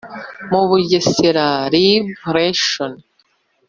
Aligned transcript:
mu 0.49 0.61
Bugesera 0.69 1.47
Lib 1.73 2.05
ration 2.35 2.91